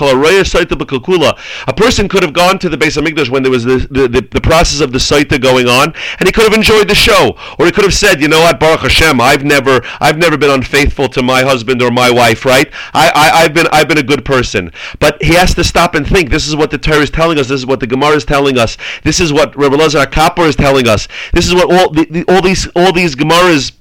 A 1.69 1.73
person 1.73 2.09
could 2.09 2.23
have 2.23 2.33
gone 2.33 2.59
to 2.59 2.69
the 2.69 2.77
base 2.77 2.97
of 2.97 3.05
Mikdash 3.05 3.31
when 3.31 3.43
there 3.43 3.53
was 3.53 3.65
the, 3.65 3.87
the, 3.91 4.09
the, 4.09 4.29
the, 4.31 4.41
process 4.41 4.81
of 4.81 4.93
the 4.93 4.99
Saita 4.99 5.41
going 5.41 5.69
on, 5.69 5.93
and 6.19 6.27
he 6.27 6.33
could 6.33 6.45
have 6.45 6.55
enjoyed 6.55 6.89
the 6.89 6.95
show. 6.95 7.37
Or 7.59 7.67
he 7.67 7.73
could 7.73 7.85
have 7.85 7.95
said, 7.95 8.21
you 8.21 8.29
know 8.29 8.41
what, 8.41 8.61
Baruch 8.61 8.81
Hashem, 8.81 9.21
I've 9.21 9.45
never, 9.45 9.81
I've 10.01 10.19
never 10.19 10.37
been 10.37 10.51
unfaithful 10.51 11.09
to 11.09 11.23
my 11.23 11.43
husband 11.43 11.83
or 11.83 11.91
my 11.91 12.11
wife, 12.11 12.45
right? 12.45 12.71
I, 12.95 13.11
I, 13.15 13.43
I've 13.43 13.55
been, 13.55 13.67
I've 13.73 13.89
been 13.89 13.99
a 13.99 14.03
good 14.03 14.25
person. 14.25 14.73
But 15.01 15.23
he 15.23 15.35
has 15.35 15.55
to 15.55 15.65
stop 15.65 15.95
and 15.95 16.07
think. 16.07 16.31
This 16.31 16.47
is 16.47 16.55
what 16.55 16.71
the 16.71 16.79
Torah 16.79 17.03
is 17.03 17.11
telling 17.11 17.39
us. 17.39 17.49
This 17.49 17.61
is 17.61 17.67
what 17.67 17.81
the 17.81 17.87
Gemara 17.87 18.17
is 18.17 18.25
telling 18.25 18.59
us. 18.59 18.77
This 19.03 19.21
is 19.21 19.33
what 19.33 19.57
Rabbi 19.57 19.77
Lazar 19.77 20.07
Kapor 20.07 20.49
is 20.49 20.57
telling 20.57 20.89
us. 20.89 21.09
This 21.33 21.47
is 21.47 21.55
what 21.55 21.73
all 21.73 21.91
the, 21.91 22.05
the, 22.07 22.25
all 22.29 22.43
these 22.43 22.67
all 22.77 22.93
these 22.93 23.15
Gemaras 23.15 23.73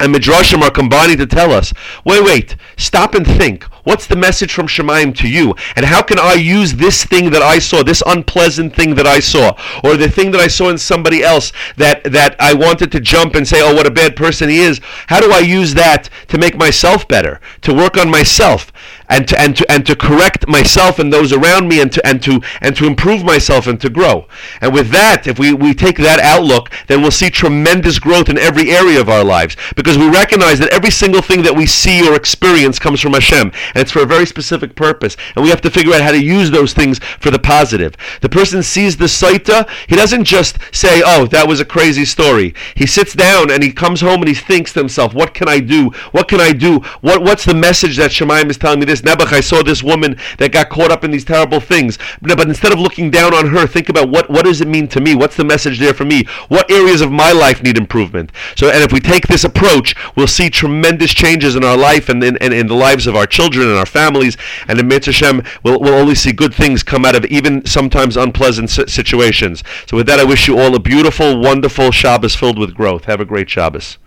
and 0.00 0.14
Midrashim 0.14 0.62
are 0.62 0.70
combining 0.70 1.18
to 1.18 1.26
tell 1.26 1.50
us, 1.50 1.72
wait, 2.04 2.22
wait, 2.22 2.56
stop 2.76 3.14
and 3.14 3.26
think. 3.26 3.64
What's 3.88 4.06
the 4.06 4.16
message 4.16 4.52
from 4.52 4.66
Shemaim 4.66 5.16
to 5.16 5.26
you? 5.26 5.54
And 5.74 5.86
how 5.86 6.02
can 6.02 6.18
I 6.18 6.34
use 6.34 6.74
this 6.74 7.04
thing 7.04 7.30
that 7.30 7.40
I 7.40 7.58
saw, 7.58 7.82
this 7.82 8.02
unpleasant 8.04 8.76
thing 8.76 8.94
that 8.96 9.06
I 9.06 9.18
saw, 9.18 9.58
or 9.82 9.96
the 9.96 10.10
thing 10.10 10.30
that 10.32 10.42
I 10.42 10.46
saw 10.46 10.68
in 10.68 10.76
somebody 10.76 11.22
else 11.22 11.54
that, 11.78 12.04
that 12.04 12.36
I 12.38 12.52
wanted 12.52 12.92
to 12.92 13.00
jump 13.00 13.34
and 13.34 13.48
say, 13.48 13.62
oh, 13.62 13.74
what 13.74 13.86
a 13.86 13.90
bad 13.90 14.14
person 14.14 14.50
he 14.50 14.58
is? 14.58 14.82
How 15.06 15.20
do 15.20 15.32
I 15.32 15.38
use 15.38 15.72
that 15.72 16.10
to 16.26 16.36
make 16.36 16.58
myself 16.58 17.08
better, 17.08 17.40
to 17.62 17.72
work 17.72 17.96
on 17.96 18.10
myself? 18.10 18.72
and 19.08 19.26
to 19.28 19.40
and 19.40 19.56
to 19.56 19.70
and 19.70 19.86
to 19.86 19.96
correct 19.96 20.46
myself 20.46 20.98
and 20.98 21.12
those 21.12 21.32
around 21.32 21.68
me 21.68 21.80
and 21.80 21.90
to 21.92 22.06
and 22.06 22.22
to 22.22 22.40
and 22.60 22.76
to 22.76 22.86
improve 22.86 23.24
myself 23.24 23.66
and 23.66 23.80
to 23.80 23.90
grow. 23.90 24.26
And 24.60 24.72
with 24.72 24.90
that, 24.90 25.26
if 25.26 25.38
we, 25.38 25.52
we 25.52 25.74
take 25.74 25.96
that 25.98 26.20
outlook, 26.20 26.70
then 26.86 27.02
we'll 27.02 27.10
see 27.10 27.30
tremendous 27.30 27.98
growth 27.98 28.28
in 28.28 28.38
every 28.38 28.70
area 28.70 29.00
of 29.00 29.08
our 29.08 29.24
lives 29.24 29.56
because 29.76 29.96
we 29.96 30.08
recognize 30.08 30.58
that 30.58 30.68
every 30.70 30.90
single 30.90 31.22
thing 31.22 31.42
that 31.42 31.56
we 31.56 31.66
see 31.66 32.06
or 32.08 32.14
experience 32.14 32.78
comes 32.78 33.00
from 33.00 33.14
Hashem. 33.14 33.52
And 33.78 33.84
it's 33.84 33.92
for 33.92 34.02
a 34.02 34.06
very 34.06 34.26
specific 34.26 34.74
purpose. 34.74 35.16
And 35.36 35.44
we 35.44 35.50
have 35.50 35.60
to 35.60 35.70
figure 35.70 35.94
out 35.94 36.02
how 36.02 36.10
to 36.10 36.20
use 36.20 36.50
those 36.50 36.72
things 36.72 36.98
for 37.20 37.30
the 37.30 37.38
positive. 37.38 37.94
The 38.22 38.28
person 38.28 38.60
sees 38.60 38.96
the 38.96 39.04
saita, 39.04 39.70
he 39.86 39.94
doesn't 39.94 40.24
just 40.24 40.58
say, 40.72 41.00
"Oh, 41.06 41.26
that 41.26 41.46
was 41.46 41.60
a 41.60 41.64
crazy 41.64 42.04
story." 42.04 42.54
He 42.74 42.86
sits 42.86 43.14
down 43.14 43.52
and 43.52 43.62
he 43.62 43.70
comes 43.70 44.00
home 44.00 44.20
and 44.20 44.28
he 44.28 44.34
thinks 44.34 44.72
to 44.72 44.80
himself, 44.80 45.14
"What 45.14 45.32
can 45.32 45.48
I 45.48 45.60
do? 45.60 45.90
What 46.10 46.26
can 46.26 46.40
I 46.40 46.50
do? 46.50 46.80
What 47.02 47.22
what's 47.22 47.44
the 47.44 47.54
message 47.54 47.96
that 47.98 48.10
Shemaim 48.10 48.50
is 48.50 48.58
telling 48.58 48.80
me 48.80 48.84
this? 48.84 49.02
Nebuch, 49.02 49.32
I 49.32 49.40
saw 49.40 49.62
this 49.62 49.80
woman 49.80 50.16
that 50.38 50.50
got 50.50 50.70
caught 50.70 50.90
up 50.90 51.04
in 51.04 51.12
these 51.12 51.24
terrible 51.24 51.60
things. 51.60 51.98
But 52.20 52.40
instead 52.40 52.72
of 52.72 52.80
looking 52.80 53.12
down 53.12 53.32
on 53.32 53.46
her, 53.46 53.64
think 53.68 53.88
about 53.88 54.08
what 54.08 54.28
what 54.28 54.44
does 54.44 54.60
it 54.60 54.66
mean 54.66 54.88
to 54.88 55.00
me? 55.00 55.14
What's 55.14 55.36
the 55.36 55.44
message 55.44 55.78
there 55.78 55.94
for 55.94 56.04
me? 56.04 56.24
What 56.48 56.68
areas 56.68 57.00
of 57.00 57.12
my 57.12 57.30
life 57.30 57.62
need 57.62 57.78
improvement? 57.78 58.32
So, 58.56 58.70
and 58.70 58.82
if 58.82 58.92
we 58.92 58.98
take 58.98 59.28
this 59.28 59.44
approach, 59.44 59.94
we'll 60.16 60.26
see 60.26 60.50
tremendous 60.50 61.14
changes 61.14 61.54
in 61.54 61.62
our 61.62 61.76
life 61.76 62.08
and 62.08 62.24
in, 62.24 62.36
in, 62.38 62.52
in 62.52 62.66
the 62.66 62.74
lives 62.74 63.06
of 63.06 63.14
our 63.14 63.26
children 63.26 63.67
and 63.68 63.78
our 63.78 63.86
families. 63.86 64.36
And 64.66 64.78
in 64.78 64.90
Hashem, 64.90 65.42
we'll, 65.62 65.80
we'll 65.80 65.94
only 65.94 66.14
see 66.14 66.32
good 66.32 66.54
things 66.54 66.82
come 66.82 67.04
out 67.04 67.14
of 67.14 67.24
even 67.26 67.64
sometimes 67.66 68.16
unpleasant 68.16 68.70
situations. 68.70 69.62
So 69.86 69.96
with 69.96 70.06
that, 70.06 70.18
I 70.20 70.24
wish 70.24 70.48
you 70.48 70.58
all 70.58 70.74
a 70.74 70.80
beautiful, 70.80 71.40
wonderful 71.40 71.90
Shabbos 71.90 72.34
filled 72.34 72.58
with 72.58 72.74
growth. 72.74 73.04
Have 73.04 73.20
a 73.20 73.24
great 73.24 73.50
Shabbos. 73.50 73.98